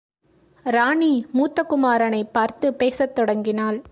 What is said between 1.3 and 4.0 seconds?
மூத்த குமாரனைப் பார்த்துப் பேசத் தொடங்கினாள்.